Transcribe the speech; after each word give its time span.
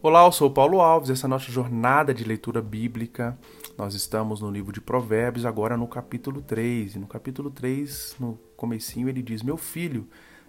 Olá, 0.00 0.24
eu 0.24 0.30
sou 0.30 0.48
Paulo 0.48 0.80
Alves, 0.80 1.10
essa 1.10 1.26
é 1.26 1.28
a 1.28 1.28
nossa 1.28 1.50
jornada 1.50 2.14
de 2.14 2.22
leitura 2.22 2.62
bíblica. 2.62 3.36
Nós 3.76 3.94
estamos 3.94 4.40
no 4.40 4.48
livro 4.48 4.70
de 4.70 4.80
Provérbios, 4.80 5.44
agora 5.44 5.76
no 5.76 5.88
capítulo 5.88 6.40
3. 6.40 6.94
E 6.94 6.98
no 7.00 7.08
capítulo 7.08 7.50
3, 7.50 8.14
no 8.20 8.38
comecinho, 8.56 9.08
ele 9.08 9.20
diz: 9.20 9.42
"Meu 9.42 9.56
filho, 9.56 10.06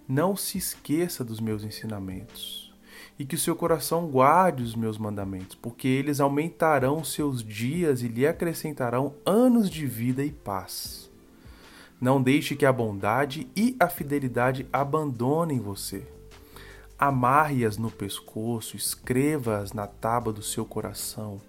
não 0.08 0.36
se 0.36 0.60
esqueça 0.60 1.24
dos 1.24 1.40
meus 1.40 1.64
ensinamentos, 1.64 2.72
e 3.18 3.26
que 3.26 3.34
o 3.34 3.40
seu 3.40 3.56
coração 3.56 4.06
guarde 4.06 4.62
os 4.62 4.76
meus 4.76 5.00
mandamentos, 5.00 5.56
porque 5.56 5.88
eles 5.88 6.20
aumentarão 6.20 7.04
seus 7.04 7.44
dias 7.44 8.04
e 8.04 8.08
lhe 8.08 8.28
acrescentarão 8.28 9.16
anos 9.26 9.68
de 9.68 9.88
vida 9.88 10.24
e 10.24 10.32
paz. 10.32 11.10
Não 12.00 12.22
deixe 12.22 12.56
que 12.56 12.68
a 12.68 12.72
bondade 12.72 13.48
e 13.56 13.76
a 13.80 13.90
fidelidade 13.90 14.68
abandonem 14.72 15.60
você." 15.60 16.19
Amarre-as 17.00 17.78
no 17.78 17.90
pescoço, 17.90 18.76
escreva-as 18.76 19.72
na 19.72 19.88
tábua 19.88 20.34
do 20.34 20.44
seu 20.44 20.66
coração, 20.66 21.40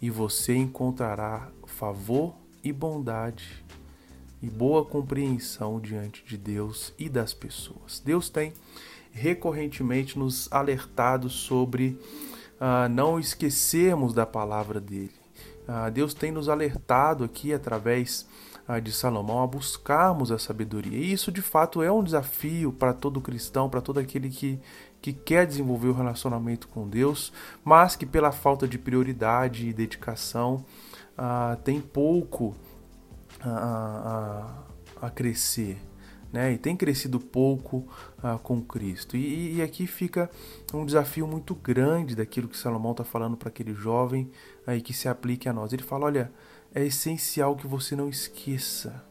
e 0.00 0.08
você 0.08 0.54
encontrará 0.54 1.48
favor 1.66 2.36
e 2.62 2.72
bondade 2.72 3.64
e 4.40 4.48
boa 4.48 4.84
compreensão 4.84 5.80
diante 5.80 6.24
de 6.24 6.36
Deus 6.36 6.94
e 6.96 7.08
das 7.08 7.34
pessoas. 7.34 8.00
Deus 8.04 8.28
tem 8.28 8.52
recorrentemente 9.10 10.16
nos 10.16 10.50
alertado 10.52 11.28
sobre 11.28 11.98
uh, 12.60 12.88
não 12.88 13.18
esquecermos 13.18 14.14
da 14.14 14.24
palavra 14.24 14.80
dele. 14.80 15.14
Uh, 15.68 15.90
Deus 15.90 16.14
tem 16.14 16.30
nos 16.30 16.48
alertado 16.48 17.24
aqui 17.24 17.52
através 17.52 18.26
de 18.82 18.92
Salomão 18.92 19.42
a 19.42 19.46
buscarmos 19.46 20.30
a 20.30 20.38
sabedoria. 20.38 20.96
E 20.96 21.12
isso 21.12 21.32
de 21.32 21.42
fato 21.42 21.82
é 21.82 21.90
um 21.90 22.02
desafio 22.02 22.72
para 22.72 22.92
todo 22.92 23.20
cristão, 23.20 23.68
para 23.68 23.80
todo 23.80 23.98
aquele 23.98 24.30
que, 24.30 24.60
que 25.00 25.12
quer 25.12 25.46
desenvolver 25.46 25.88
o 25.88 25.92
relacionamento 25.92 26.68
com 26.68 26.88
Deus, 26.88 27.32
mas 27.64 27.96
que 27.96 28.06
pela 28.06 28.32
falta 28.32 28.66
de 28.66 28.78
prioridade 28.78 29.68
e 29.68 29.72
dedicação 29.72 30.64
uh, 31.18 31.56
tem 31.62 31.80
pouco 31.80 32.54
a, 33.40 34.54
a, 35.00 35.06
a 35.06 35.10
crescer. 35.10 35.78
Né, 36.32 36.54
e 36.54 36.56
tem 36.56 36.74
crescido 36.74 37.20
pouco 37.20 37.86
uh, 38.24 38.38
com 38.42 38.62
Cristo. 38.62 39.18
E, 39.18 39.56
e, 39.56 39.60
aqui 39.60 39.86
fica 39.86 40.30
um 40.72 40.86
desafio 40.86 41.26
muito 41.26 41.54
grande 41.54 42.16
daquilo 42.16 42.48
que 42.48 42.56
Salomão 42.56 42.92
está 42.92 43.04
falando 43.04 43.36
para 43.36 43.50
aquele 43.50 43.74
jovem 43.74 44.30
aí 44.66 44.80
que 44.80 44.94
se 44.94 45.10
aplique 45.10 45.46
a 45.46 45.52
nós. 45.52 45.74
Ele 45.74 45.82
fala: 45.82 46.06
olha, 46.06 46.32
é 46.74 46.84
essencial 46.84 47.56
que 47.56 47.66
você 47.66 47.94
não 47.94 48.08
esqueça, 48.08 49.04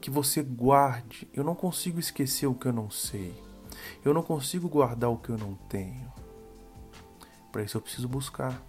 que 0.00 0.10
você 0.10 0.42
guarde. 0.42 1.28
Eu 1.32 1.44
não 1.44 1.54
consigo 1.54 1.98
esquecer 1.98 2.46
o 2.46 2.54
que 2.54 2.66
eu 2.66 2.72
não 2.72 2.90
sei. 2.90 3.34
Eu 4.04 4.14
não 4.14 4.22
consigo 4.22 4.68
guardar 4.68 5.10
o 5.10 5.16
que 5.16 5.30
eu 5.30 5.38
não 5.38 5.54
tenho. 5.68 6.12
Para 7.50 7.62
isso 7.62 7.76
eu 7.76 7.80
preciso 7.80 8.08
buscar. 8.08 8.62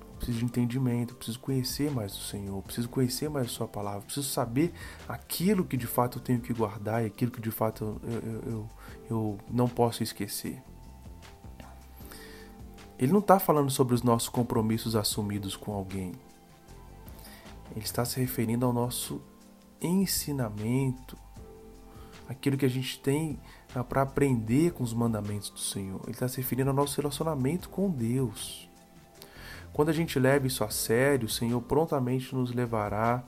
Eu 0.00 0.16
preciso 0.16 0.38
de 0.38 0.44
entendimento, 0.44 1.12
eu 1.12 1.16
preciso 1.16 1.38
conhecer 1.38 1.92
mais 1.92 2.12
o 2.12 2.20
Senhor, 2.20 2.56
eu 2.56 2.62
preciso 2.62 2.88
conhecer 2.88 3.30
mais 3.30 3.46
a 3.46 3.50
Sua 3.50 3.68
palavra, 3.68 4.00
eu 4.00 4.04
preciso 4.04 4.28
saber 4.28 4.74
aquilo 5.08 5.64
que 5.64 5.76
de 5.76 5.86
fato 5.86 6.18
eu 6.18 6.22
tenho 6.22 6.40
que 6.40 6.52
guardar 6.52 7.04
e 7.04 7.06
aquilo 7.06 7.30
que 7.30 7.40
de 7.40 7.52
fato 7.52 8.00
eu, 8.02 8.10
eu, 8.10 8.42
eu, 8.50 8.70
eu 9.08 9.38
não 9.48 9.68
posso 9.68 10.02
esquecer. 10.02 10.60
Ele 12.98 13.12
não 13.12 13.20
está 13.20 13.38
falando 13.38 13.70
sobre 13.70 13.94
os 13.94 14.02
nossos 14.02 14.28
compromissos 14.28 14.96
assumidos 14.96 15.56
com 15.56 15.72
alguém. 15.72 16.12
Ele 17.70 17.84
está 17.84 18.04
se 18.04 18.18
referindo 18.18 18.66
ao 18.66 18.72
nosso 18.72 19.22
ensinamento, 19.80 21.16
aquilo 22.28 22.56
que 22.56 22.66
a 22.66 22.70
gente 22.70 22.98
tem 22.98 23.38
ah, 23.74 23.84
para 23.84 24.02
aprender 24.02 24.72
com 24.72 24.82
os 24.82 24.92
mandamentos 24.92 25.50
do 25.50 25.58
Senhor. 25.58 26.00
Ele 26.04 26.12
está 26.12 26.26
se 26.26 26.38
referindo 26.38 26.70
ao 26.70 26.76
nosso 26.76 27.00
relacionamento 27.00 27.68
com 27.68 27.88
Deus. 27.88 28.68
Quando 29.72 29.90
a 29.90 29.92
gente 29.92 30.18
leva 30.18 30.46
isso 30.46 30.64
a 30.64 30.70
sério, 30.70 31.26
o 31.26 31.30
Senhor 31.30 31.60
prontamente 31.62 32.34
nos 32.34 32.52
levará 32.52 33.22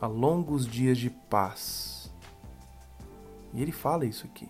a 0.00 0.06
longos 0.06 0.66
dias 0.66 0.96
de 0.96 1.10
paz. 1.10 2.10
E 3.52 3.60
ele 3.60 3.72
fala 3.72 4.06
isso 4.06 4.26
aqui. 4.26 4.48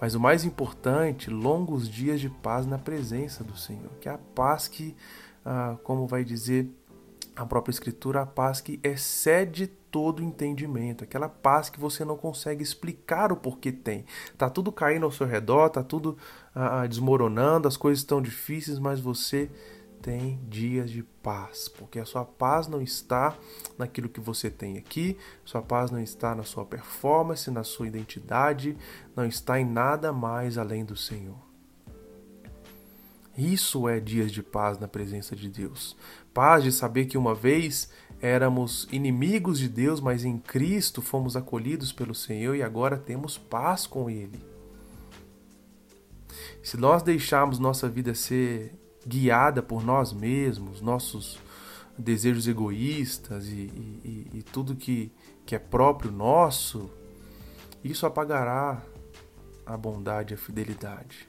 Mas 0.00 0.14
o 0.14 0.20
mais 0.20 0.44
importante, 0.44 1.30
longos 1.30 1.88
dias 1.88 2.20
de 2.20 2.28
paz 2.28 2.66
na 2.66 2.78
presença 2.78 3.42
do 3.42 3.56
Senhor, 3.56 3.90
que 4.00 4.08
é 4.08 4.12
a 4.12 4.18
paz 4.18 4.68
que, 4.68 4.94
ah, 5.44 5.76
como 5.82 6.06
vai 6.06 6.24
dizer 6.24 6.70
a 7.34 7.44
própria 7.44 7.70
Escritura, 7.70 8.22
a 8.22 8.26
paz 8.26 8.60
que 8.60 8.80
excede 8.82 9.66
todo 9.66 10.22
entendimento, 10.22 11.04
aquela 11.04 11.28
paz 11.28 11.68
que 11.70 11.78
você 11.78 12.04
não 12.04 12.16
consegue 12.16 12.62
explicar 12.62 13.30
o 13.30 13.36
porquê 13.36 13.70
tem. 13.70 14.04
Tá 14.36 14.48
tudo 14.48 14.72
caindo 14.72 15.04
ao 15.04 15.12
seu 15.12 15.26
redor, 15.26 15.68
tá 15.70 15.82
tudo 15.82 16.16
ah, 16.54 16.82
ah, 16.82 16.86
desmoronando, 16.86 17.68
as 17.68 17.76
coisas 17.76 18.00
estão 18.00 18.20
difíceis, 18.20 18.78
mas 18.78 19.00
você 19.00 19.50
tem 20.02 20.38
dias 20.48 20.90
de 20.90 21.02
paz, 21.02 21.68
porque 21.68 21.98
a 21.98 22.04
sua 22.04 22.24
paz 22.24 22.68
não 22.68 22.80
está 22.80 23.36
naquilo 23.76 24.08
que 24.08 24.20
você 24.20 24.50
tem 24.50 24.78
aqui, 24.78 25.16
sua 25.44 25.62
paz 25.62 25.90
não 25.90 26.00
está 26.00 26.34
na 26.34 26.44
sua 26.44 26.64
performance, 26.64 27.50
na 27.50 27.64
sua 27.64 27.86
identidade, 27.86 28.76
não 29.14 29.24
está 29.24 29.58
em 29.58 29.64
nada 29.64 30.12
mais 30.12 30.58
além 30.58 30.84
do 30.84 30.96
Senhor. 30.96 31.46
Isso 33.36 33.86
é 33.88 34.00
dias 34.00 34.32
de 34.32 34.42
paz 34.42 34.78
na 34.78 34.88
presença 34.88 35.36
de 35.36 35.48
Deus. 35.48 35.96
Paz 36.32 36.64
de 36.64 36.72
saber 36.72 37.04
que 37.04 37.18
uma 37.18 37.34
vez 37.34 37.90
éramos 38.20 38.88
inimigos 38.90 39.58
de 39.58 39.68
Deus, 39.68 40.00
mas 40.00 40.24
em 40.24 40.38
Cristo 40.38 41.02
fomos 41.02 41.36
acolhidos 41.36 41.92
pelo 41.92 42.14
Senhor 42.14 42.54
e 42.54 42.62
agora 42.62 42.96
temos 42.96 43.36
paz 43.36 43.86
com 43.86 44.08
Ele. 44.08 44.42
Se 46.62 46.76
nós 46.76 47.02
deixarmos 47.02 47.58
nossa 47.58 47.88
vida 47.88 48.14
ser 48.14 48.74
guiada 49.06 49.62
por 49.62 49.84
nós 49.84 50.12
mesmos, 50.12 50.80
nossos 50.80 51.38
desejos 51.96 52.46
egoístas 52.46 53.46
e, 53.46 53.70
e, 54.04 54.30
e 54.34 54.42
tudo 54.42 54.74
que, 54.74 55.12
que 55.44 55.54
é 55.54 55.58
próprio 55.58 56.10
nosso, 56.10 56.90
isso 57.82 58.04
apagará 58.04 58.82
a 59.64 59.76
bondade 59.76 60.32
e 60.32 60.34
a 60.34 60.38
fidelidade 60.38 61.28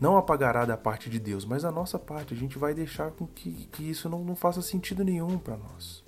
não 0.00 0.16
apagará 0.16 0.64
da 0.64 0.76
parte 0.76 1.08
de 1.08 1.18
Deus, 1.18 1.44
mas 1.44 1.64
a 1.64 1.70
nossa 1.70 1.98
parte. 1.98 2.34
A 2.34 2.36
gente 2.36 2.58
vai 2.58 2.74
deixar 2.74 3.10
com 3.12 3.26
que, 3.26 3.68
que 3.72 3.88
isso 3.88 4.08
não, 4.08 4.22
não 4.22 4.36
faça 4.36 4.60
sentido 4.60 5.02
nenhum 5.02 5.38
para 5.38 5.56
nós. 5.56 6.04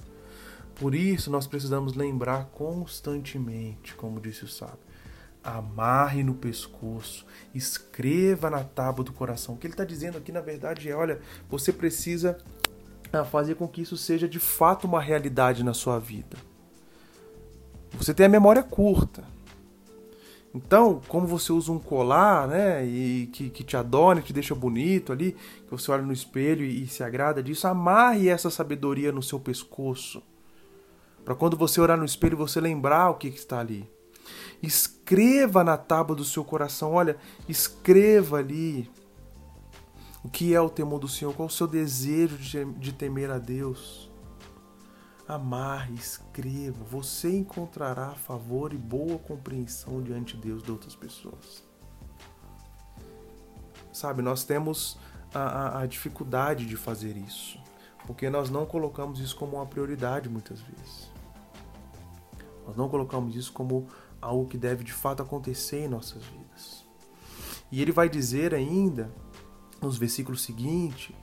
Por 0.75 0.95
isso, 0.95 1.31
nós 1.31 1.47
precisamos 1.47 1.95
lembrar 1.95 2.47
constantemente, 2.47 3.95
como 3.95 4.21
disse 4.21 4.45
o 4.45 4.49
sábio, 4.49 4.79
amarre 5.57 6.23
no 6.23 6.35
pescoço, 6.35 7.25
escreva 7.55 8.51
na 8.51 8.65
tábua 8.65 9.05
do 9.05 9.13
coração. 9.13 9.55
O 9.55 9.59
que 9.59 9.67
ele 9.67 9.75
está 9.75 9.85
dizendo 9.85 10.19
aqui, 10.19 10.31
na 10.31 10.41
verdade, 10.41 10.89
é: 10.89 10.95
olha, 10.95 11.21
você 11.49 11.73
precisa 11.73 12.39
ah, 13.13 13.25
fazer 13.25 13.55
com 13.55 13.67
que 13.67 13.83
isso 13.83 13.97
seja 13.97 14.29
de 14.29 14.39
fato 14.39 14.87
uma 14.87 15.01
realidade 15.01 15.65
na 15.65 15.75
sua 15.75 15.99
vida. 15.99 16.37
Você 17.93 18.13
tem 18.13 18.27
a 18.27 18.29
memória 18.29 18.63
curta. 18.63 19.25
Então, 20.55 21.01
como 21.09 21.27
você 21.27 21.53
usa 21.53 21.71
um 21.71 21.79
colar, 21.79 22.49
né, 22.49 22.85
e 22.85 23.29
que, 23.33 23.51
que 23.51 23.63
te 23.63 23.77
adorna, 23.77 24.23
te 24.23 24.33
deixa 24.33 24.55
bonito 24.55 25.13
ali, 25.13 25.33
que 25.33 25.71
você 25.71 25.91
olha 25.91 26.03
no 26.03 26.13
espelho 26.13 26.65
e, 26.65 26.85
e 26.85 26.87
se 26.87 27.03
agrada 27.03 27.43
disso, 27.43 27.67
amarre 27.69 28.29
essa 28.29 28.51
sabedoria 28.51 29.13
no 29.13 29.23
seu 29.23 29.39
pescoço. 29.39 30.23
Para 31.25 31.35
quando 31.35 31.57
você 31.57 31.81
olhar 31.81 31.99
no 31.99 32.05
espelho, 32.05 32.37
você 32.37 32.61
lembrar 32.61 33.11
o 33.11 33.15
que, 33.15 33.31
que 33.31 33.39
está 33.39 33.61
ali. 33.61 33.89
Escreva 34.63 35.63
na 35.63 35.77
tábua 35.77 36.17
do 36.17 36.25
seu 36.25 36.45
coração, 36.45 36.93
olha, 36.93 37.17
escreva 37.49 38.39
ali 38.39 38.91
o 40.25 40.29
que 40.29 40.55
é 40.55 40.61
o 40.61 40.69
temor 40.69 40.99
do 40.99 41.09
Senhor, 41.09 41.33
qual 41.35 41.47
o 41.47 41.51
seu 41.51 41.67
desejo 41.67 42.37
de, 42.37 42.93
temer 42.93 43.31
a 43.31 43.39
Deus 43.39 44.11
amarre, 45.27 45.95
escreva, 45.95 46.83
você 46.85 47.37
encontrará 47.37 48.11
favor 48.13 48.73
e 48.73 48.79
boa 48.79 49.19
compreensão 49.19 50.03
diante 50.03 50.37
de 50.37 50.43
Deus 50.43 50.63
de 50.63 50.73
outras 50.73 50.97
pessoas. 50.97 51.63
Sabe, 53.93 54.23
nós 54.23 54.45
temos 54.45 54.99
a, 55.35 55.41
a, 55.41 55.83
a 55.83 55.87
dificuldade 55.87 56.65
de 56.65 56.77
fazer 56.77 57.17
isso, 57.17 57.61
porque 58.07 58.31
nós 58.31 58.49
não 58.49 58.65
colocamos 58.65 59.21
isso 59.21 59.37
como 59.37 59.57
uma 59.57 59.67
prioridade 59.67 60.29
muitas 60.29 60.61
vezes. 60.61 61.11
Nós 62.67 62.77
não 62.77 62.89
colocamos 62.89 63.37
isso 63.37 63.53
como 63.53 63.87
algo 64.21 64.47
que 64.47 64.59
deve 64.59 64.85
de 64.85 64.93
fato 64.93 65.23
acontecer 65.23 65.85
em 65.85 65.89
nossas 65.89 66.23
vidas. 66.25 66.85
E 67.71 67.83
ele 67.83 67.93
vai 67.93 68.09
dizer 68.09 68.55
ainda, 68.55 69.13
nos 69.81 69.97
versículos 69.97 70.43
seguintes, 70.43 71.15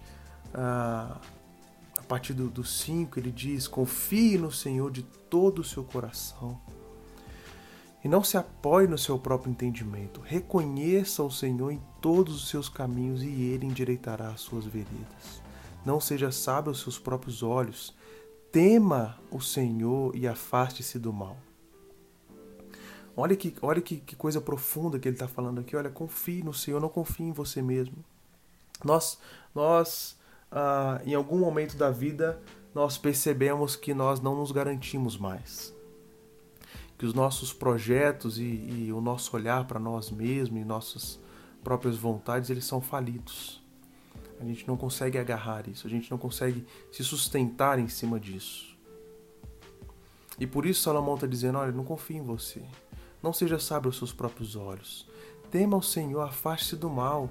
ah, 0.53 1.19
a 1.97 2.03
partir 2.03 2.33
do 2.33 2.63
5, 2.63 3.19
ele 3.19 3.31
diz: 3.31 3.67
Confie 3.67 4.37
no 4.37 4.51
Senhor 4.51 4.91
de 4.91 5.01
todo 5.01 5.59
o 5.59 5.63
seu 5.63 5.83
coração 5.83 6.59
e 8.05 8.07
não 8.07 8.23
se 8.23 8.37
apoie 8.37 8.85
no 8.87 8.99
seu 8.99 9.17
próprio 9.17 9.49
entendimento. 9.49 10.21
Reconheça 10.21 11.23
o 11.23 11.31
Senhor 11.31 11.71
em 11.71 11.81
todos 11.99 12.35
os 12.35 12.49
seus 12.49 12.69
caminhos 12.69 13.23
e 13.23 13.27
ele 13.27 13.65
endireitará 13.65 14.27
as 14.27 14.41
suas 14.41 14.63
veredas. 14.63 15.41
Não 15.83 15.99
seja 15.99 16.31
sábio 16.31 16.69
aos 16.69 16.81
seus 16.81 16.99
próprios 16.99 17.41
olhos. 17.41 17.95
Tema 18.51 19.17
o 19.31 19.41
Senhor 19.41 20.15
e 20.15 20.27
afaste-se 20.27 20.99
do 20.99 21.11
mal. 21.11 21.35
Olha 23.17 23.35
que, 23.35 23.55
olha 23.61 23.81
que, 23.81 23.97
que 23.97 24.15
coisa 24.15 24.41
profunda 24.41 24.99
que 24.99 25.07
ele 25.07 25.15
está 25.15 25.27
falando 25.27 25.61
aqui. 25.61 25.75
Olha, 25.75 25.89
confie 25.89 26.43
no 26.43 26.53
Senhor, 26.53 26.81
não 26.81 26.89
confie 26.89 27.23
em 27.23 27.31
você 27.31 27.61
mesmo. 27.61 27.95
Nós, 28.83 29.17
nós 29.53 30.17
ah, 30.51 31.01
em 31.05 31.13
algum 31.13 31.37
momento 31.37 31.77
da 31.77 31.89
vida, 31.89 32.41
nós 32.73 32.97
percebemos 32.97 33.75
que 33.75 33.93
nós 33.93 34.19
não 34.19 34.35
nos 34.35 34.51
garantimos 34.51 35.17
mais. 35.17 35.73
Que 36.97 37.05
os 37.05 37.13
nossos 37.13 37.51
projetos 37.53 38.37
e, 38.37 38.43
e 38.43 38.93
o 38.93 39.01
nosso 39.01 39.35
olhar 39.35 39.65
para 39.65 39.79
nós 39.79 40.09
mesmos 40.11 40.61
e 40.61 40.65
nossas 40.65 41.19
próprias 41.63 41.97
vontades, 41.97 42.49
eles 42.49 42.65
são 42.65 42.79
falidos. 42.79 43.61
A 44.39 44.45
gente 44.45 44.67
não 44.67 44.77
consegue 44.77 45.17
agarrar 45.17 45.67
isso, 45.67 45.87
a 45.87 45.89
gente 45.89 46.11
não 46.11 46.17
consegue 46.17 46.65
se 46.91 47.03
sustentar 47.03 47.79
em 47.79 47.87
cima 47.87 48.19
disso. 48.19 48.75
E 50.37 50.45
por 50.45 50.65
isso 50.65 50.81
Salomão 50.81 51.15
está 51.15 51.25
dizendo: 51.25 51.57
olha, 51.57 51.71
não 51.71 51.83
confie 51.83 52.17
em 52.17 52.21
você. 52.21 52.61
Não 53.25 53.33
seja 53.33 53.57
sábio 53.57 53.89
aos 53.89 53.97
seus 53.97 54.13
próprios 54.13 54.55
olhos. 54.55 55.09
Tema 55.49 55.75
o 55.75 55.81
Senhor, 55.81 56.21
afaste-se 56.21 56.75
do 56.75 56.91
mal. 56.91 57.27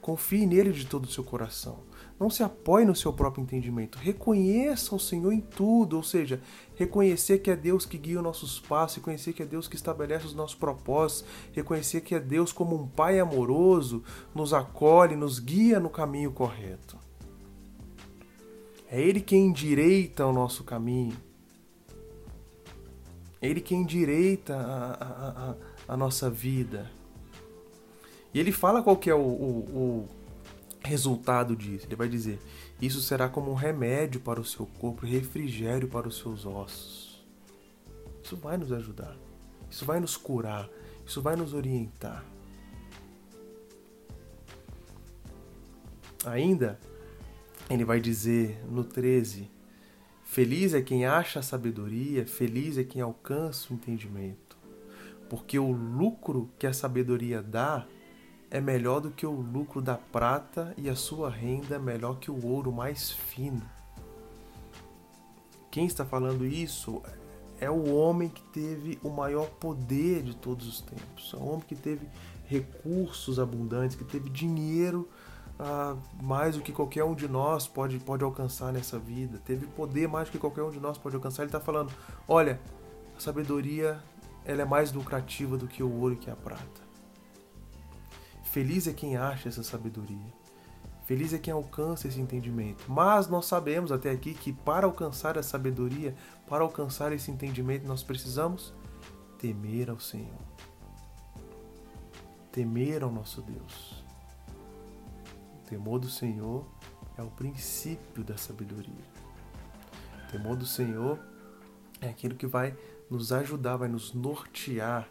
Confie 0.00 0.44
nele 0.44 0.72
de 0.72 0.86
todo 0.86 1.04
o 1.04 1.08
seu 1.08 1.22
coração. 1.22 1.84
Não 2.18 2.28
se 2.28 2.42
apoie 2.42 2.84
no 2.84 2.96
seu 2.96 3.12
próprio 3.12 3.40
entendimento. 3.40 3.96
Reconheça 3.96 4.92
o 4.92 4.98
Senhor 4.98 5.30
em 5.30 5.40
tudo, 5.40 5.98
ou 5.98 6.02
seja, 6.02 6.42
reconhecer 6.74 7.38
que 7.38 7.48
é 7.48 7.54
Deus 7.54 7.86
que 7.86 7.96
guia 7.96 8.16
os 8.16 8.24
nossos 8.24 8.58
passos, 8.58 8.96
reconhecer 8.96 9.32
que 9.32 9.42
é 9.44 9.46
Deus 9.46 9.68
que 9.68 9.76
estabelece 9.76 10.26
os 10.26 10.34
nossos 10.34 10.56
propósitos, 10.56 11.24
reconhecer 11.52 12.00
que 12.00 12.16
é 12.16 12.18
Deus 12.18 12.52
como 12.52 12.74
um 12.74 12.88
Pai 12.88 13.20
amoroso 13.20 14.02
nos 14.34 14.52
acolhe, 14.52 15.14
nos 15.14 15.38
guia 15.38 15.78
no 15.78 15.90
caminho 15.90 16.32
correto. 16.32 16.98
É 18.90 19.00
Ele 19.00 19.20
quem 19.20 19.46
endireita 19.46 20.26
o 20.26 20.32
nosso 20.32 20.64
caminho. 20.64 21.16
É 23.44 23.46
Ele 23.46 23.60
quem 23.60 23.82
endireita 23.82 24.56
a, 24.56 24.92
a, 24.94 25.50
a, 25.50 25.54
a 25.88 25.96
nossa 25.98 26.30
vida. 26.30 26.90
E 28.32 28.40
ele 28.40 28.50
fala 28.50 28.82
qual 28.82 28.96
que 28.96 29.10
é 29.10 29.14
o, 29.14 29.18
o, 29.18 29.58
o 29.76 30.08
resultado 30.82 31.54
disso. 31.54 31.84
Ele 31.86 31.94
vai 31.94 32.08
dizer: 32.08 32.40
Isso 32.80 33.02
será 33.02 33.28
como 33.28 33.50
um 33.50 33.54
remédio 33.54 34.18
para 34.18 34.40
o 34.40 34.44
seu 34.46 34.64
corpo, 34.64 35.04
refrigério 35.04 35.86
para 35.86 36.08
os 36.08 36.16
seus 36.16 36.46
ossos. 36.46 37.22
Isso 38.22 38.34
vai 38.34 38.56
nos 38.56 38.72
ajudar. 38.72 39.14
Isso 39.70 39.84
vai 39.84 40.00
nos 40.00 40.16
curar. 40.16 40.66
Isso 41.06 41.20
vai 41.20 41.36
nos 41.36 41.52
orientar. 41.52 42.24
Ainda, 46.24 46.80
ele 47.68 47.84
vai 47.84 48.00
dizer 48.00 48.58
no 48.70 48.84
13: 48.84 49.50
Feliz 50.34 50.74
é 50.74 50.82
quem 50.82 51.06
acha 51.06 51.38
a 51.38 51.42
sabedoria, 51.44 52.26
feliz 52.26 52.76
é 52.76 52.82
quem 52.82 53.00
alcança 53.00 53.72
o 53.72 53.76
entendimento. 53.76 54.58
Porque 55.30 55.60
o 55.60 55.70
lucro 55.70 56.50
que 56.58 56.66
a 56.66 56.72
sabedoria 56.72 57.40
dá 57.40 57.86
é 58.50 58.60
melhor 58.60 58.98
do 58.98 59.12
que 59.12 59.24
o 59.24 59.30
lucro 59.30 59.80
da 59.80 59.96
prata 59.96 60.74
e 60.76 60.90
a 60.90 60.96
sua 60.96 61.30
renda 61.30 61.76
é 61.76 61.78
melhor 61.78 62.18
que 62.18 62.32
o 62.32 62.46
ouro 62.46 62.72
mais 62.72 63.12
fino. 63.12 63.62
Quem 65.70 65.86
está 65.86 66.04
falando 66.04 66.44
isso 66.44 67.00
é 67.60 67.70
o 67.70 67.94
homem 67.94 68.28
que 68.28 68.42
teve 68.42 68.98
o 69.04 69.10
maior 69.10 69.48
poder 69.48 70.24
de 70.24 70.34
todos 70.34 70.66
os 70.66 70.80
tempos. 70.80 71.32
É 71.32 71.36
o 71.36 71.44
homem 71.44 71.64
que 71.64 71.76
teve 71.76 72.08
recursos 72.46 73.38
abundantes, 73.38 73.96
que 73.96 74.02
teve 74.02 74.28
dinheiro 74.30 75.08
ah, 75.58 75.96
mais 76.22 76.56
do 76.56 76.62
que 76.62 76.72
qualquer 76.72 77.04
um 77.04 77.14
de 77.14 77.28
nós 77.28 77.66
pode, 77.66 77.98
pode 77.98 78.24
alcançar 78.24 78.72
nessa 78.72 78.98
vida. 78.98 79.38
Teve 79.44 79.66
poder 79.66 80.08
mais 80.08 80.28
do 80.28 80.32
que 80.32 80.38
qualquer 80.38 80.62
um 80.62 80.70
de 80.70 80.80
nós 80.80 80.98
pode 80.98 81.14
alcançar. 81.14 81.42
Ele 81.42 81.48
está 81.48 81.60
falando: 81.60 81.92
olha, 82.26 82.60
a 83.16 83.20
sabedoria 83.20 84.02
ela 84.44 84.62
é 84.62 84.64
mais 84.64 84.92
lucrativa 84.92 85.56
do 85.56 85.66
que 85.66 85.82
o 85.82 85.90
ouro 85.90 86.14
e 86.14 86.16
que 86.16 86.30
a 86.30 86.36
prata. 86.36 86.82
Feliz 88.42 88.86
é 88.86 88.92
quem 88.92 89.16
acha 89.16 89.48
essa 89.48 89.62
sabedoria. 89.62 90.32
Feliz 91.06 91.32
é 91.34 91.38
quem 91.38 91.52
alcança 91.52 92.08
esse 92.08 92.20
entendimento. 92.20 92.84
Mas 92.88 93.28
nós 93.28 93.46
sabemos 93.46 93.92
até 93.92 94.10
aqui 94.10 94.32
que 94.32 94.52
para 94.52 94.86
alcançar 94.86 95.36
a 95.36 95.42
sabedoria, 95.42 96.14
para 96.46 96.62
alcançar 96.62 97.12
esse 97.12 97.30
entendimento, 97.30 97.86
nós 97.86 98.02
precisamos 98.02 98.72
temer 99.38 99.90
ao 99.90 100.00
Senhor. 100.00 100.40
Temer 102.50 103.02
ao 103.02 103.10
nosso 103.10 103.42
Deus. 103.42 104.03
O 105.64 105.66
temor 105.66 105.98
do 105.98 106.10
Senhor 106.10 106.66
é 107.16 107.22
o 107.22 107.30
princípio 107.30 108.22
da 108.22 108.36
sabedoria. 108.36 108.92
O 110.28 110.32
temor 110.32 110.56
do 110.56 110.66
Senhor 110.66 111.18
é 112.02 112.08
aquilo 112.10 112.34
que 112.34 112.46
vai 112.46 112.76
nos 113.10 113.32
ajudar, 113.32 113.78
vai 113.78 113.88
nos 113.88 114.12
nortear 114.12 115.08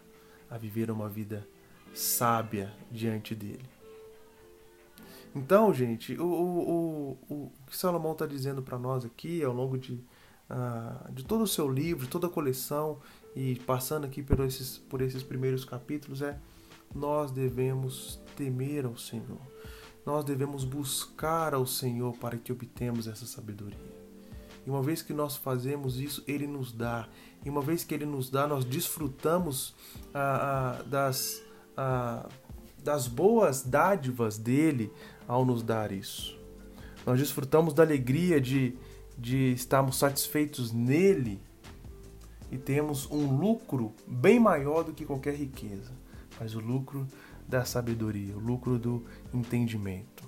a 0.47 0.55
viver 0.55 0.91
uma 0.91 1.09
vida 1.09 1.47
sábia 1.91 2.71
diante 2.91 3.33
dele. 3.33 3.65
Então, 5.35 5.73
gente, 5.73 6.15
o, 6.19 6.23
o, 6.23 7.17
o, 7.27 7.33
o 7.33 7.51
que 7.65 7.75
Salomão 7.75 8.11
está 8.11 8.27
dizendo 8.27 8.61
para 8.61 8.77
nós 8.77 9.03
aqui 9.03 9.43
ao 9.43 9.51
longo 9.51 9.75
de, 9.75 9.93
uh, 10.51 11.11
de 11.11 11.25
todo 11.25 11.41
o 11.41 11.47
seu 11.47 11.67
livro, 11.67 12.05
toda 12.05 12.27
a 12.27 12.29
coleção, 12.29 12.99
e 13.35 13.55
passando 13.61 14.05
aqui 14.05 14.21
por 14.21 14.39
esses, 14.41 14.77
por 14.77 15.01
esses 15.01 15.23
primeiros 15.23 15.65
capítulos, 15.65 16.21
é 16.21 16.37
nós 16.93 17.31
devemos 17.31 18.21
temer 18.35 18.85
ao 18.85 18.95
Senhor. 18.95 19.41
Nós 20.05 20.25
devemos 20.25 20.63
buscar 20.63 21.53
ao 21.53 21.65
Senhor 21.65 22.15
para 22.17 22.37
que 22.37 22.51
obtemos 22.51 23.07
essa 23.07 23.25
sabedoria. 23.25 23.93
E 24.65 24.69
uma 24.69 24.81
vez 24.81 25.01
que 25.01 25.13
nós 25.13 25.35
fazemos 25.35 25.99
isso, 25.99 26.23
Ele 26.27 26.47
nos 26.47 26.71
dá. 26.71 27.07
E 27.45 27.49
uma 27.49 27.61
vez 27.61 27.83
que 27.83 27.93
Ele 27.93 28.05
nos 28.05 28.29
dá, 28.29 28.47
nós 28.47 28.63
desfrutamos 28.65 29.75
ah, 30.13 30.77
ah, 30.79 30.83
das 30.83 31.41
ah, 31.75 32.29
das 32.83 33.07
boas 33.07 33.63
dádivas 33.63 34.37
dele 34.37 34.91
ao 35.27 35.45
nos 35.45 35.63
dar 35.63 35.91
isso. 35.91 36.37
Nós 37.05 37.17
desfrutamos 37.17 37.73
da 37.73 37.83
alegria 37.83 38.39
de, 38.39 38.75
de 39.17 39.53
estarmos 39.53 39.97
satisfeitos 39.97 40.71
nele 40.71 41.39
e 42.51 42.57
temos 42.57 43.09
um 43.09 43.37
lucro 43.37 43.93
bem 44.05 44.39
maior 44.39 44.83
do 44.83 44.93
que 44.93 45.05
qualquer 45.05 45.33
riqueza, 45.33 45.91
mas 46.39 46.53
o 46.55 46.59
lucro 46.59 47.07
da 47.47 47.65
sabedoria, 47.65 48.35
o 48.35 48.39
lucro 48.39 48.77
do 48.77 49.03
entendimento. 49.33 50.23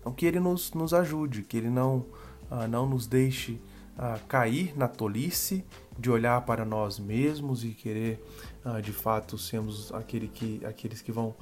Então 0.00 0.12
que 0.12 0.26
ele 0.26 0.40
nos, 0.40 0.72
nos 0.72 0.92
ajude, 0.92 1.42
que 1.42 1.56
ele 1.56 1.70
não, 1.70 2.04
ah, 2.50 2.66
não 2.66 2.86
nos 2.86 3.06
deixe 3.06 3.60
ah, 3.96 4.18
cair 4.28 4.76
na 4.76 4.88
tolice 4.88 5.64
de 5.98 6.10
olhar 6.10 6.44
para 6.44 6.64
nós 6.64 6.98
mesmos 6.98 7.64
e 7.64 7.68
querer 7.68 8.22
ah, 8.64 8.80
de 8.80 8.92
fato 8.92 9.38
sermos 9.38 9.92
aquele 9.92 10.28
que, 10.28 10.60
aqueles 10.64 11.00
que 11.00 11.12
vão 11.12 11.34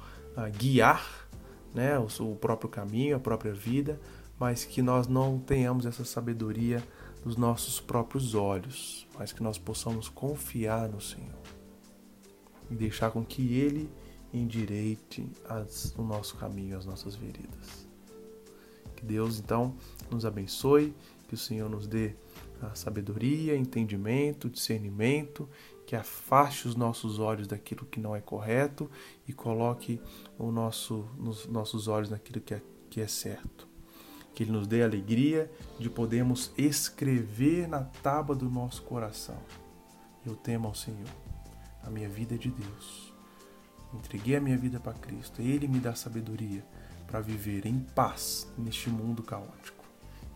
guiar 0.57 1.27
né, 1.73 1.99
o, 1.99 2.07
o 2.31 2.35
próprio 2.35 2.69
caminho, 2.69 3.17
a 3.17 3.19
própria 3.19 3.53
vida, 3.53 3.99
mas 4.39 4.63
que 4.63 4.81
nós 4.81 5.07
não 5.07 5.37
tenhamos 5.39 5.85
essa 5.85 6.05
sabedoria 6.05 6.81
dos 7.23 7.35
nossos 7.35 7.79
próprios 7.79 8.33
olhos, 8.33 9.07
mas 9.17 9.31
que 9.31 9.43
nós 9.43 9.57
possamos 9.57 10.09
confiar 10.09 10.87
no 10.89 11.01
Senhor 11.01 11.41
e 12.69 12.75
deixar 12.75 13.11
com 13.11 13.23
que 13.23 13.53
Ele 13.53 13.89
endireite 14.33 15.27
as, 15.47 15.93
o 15.97 16.03
nosso 16.03 16.35
caminho, 16.35 16.77
as 16.77 16.85
nossas 16.85 17.15
veredas. 17.15 17.87
Que 18.95 19.05
Deus 19.05 19.39
então 19.39 19.75
nos 20.09 20.25
abençoe, 20.25 20.93
que 21.27 21.35
o 21.35 21.37
Senhor 21.37 21.69
nos 21.69 21.87
dê 21.87 22.13
a 22.61 22.75
sabedoria, 22.75 23.55
entendimento, 23.55 24.49
discernimento, 24.49 25.49
que 25.85 25.95
afaste 25.95 26.67
os 26.67 26.75
nossos 26.75 27.19
olhos 27.19 27.47
daquilo 27.47 27.85
que 27.85 27.99
não 27.99 28.15
é 28.15 28.21
correto 28.21 28.89
e 29.27 29.33
coloque 29.33 29.99
o 30.37 30.51
nosso, 30.51 31.05
nos 31.17 31.47
nossos 31.47 31.87
olhos 31.87 32.09
naquilo 32.09 32.39
que 32.39 32.53
é, 32.53 32.61
que 32.89 33.01
é 33.01 33.07
certo. 33.07 33.67
Que 34.33 34.43
Ele 34.43 34.51
nos 34.51 34.67
dê 34.67 34.83
a 34.83 34.85
alegria 34.85 35.51
de 35.79 35.89
podermos 35.89 36.53
escrever 36.57 37.67
na 37.67 37.81
tábua 37.81 38.35
do 38.35 38.49
nosso 38.49 38.83
coração. 38.83 39.37
Eu 40.25 40.35
temo 40.35 40.67
ao 40.67 40.75
Senhor. 40.75 41.09
A 41.83 41.89
minha 41.89 42.07
vida 42.07 42.35
é 42.35 42.37
de 42.37 42.49
Deus. 42.49 43.10
Entreguei 43.93 44.35
a 44.35 44.41
minha 44.41 44.57
vida 44.57 44.79
para 44.79 44.93
Cristo. 44.93 45.41
Ele 45.41 45.67
me 45.67 45.79
dá 45.79 45.93
sabedoria 45.95 46.63
para 47.07 47.19
viver 47.19 47.65
em 47.65 47.79
paz 47.79 48.51
neste 48.57 48.89
mundo 48.89 49.21
caótico. 49.21 49.83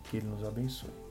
Que 0.04 0.18
Ele 0.18 0.28
nos 0.28 0.44
abençoe. 0.44 1.05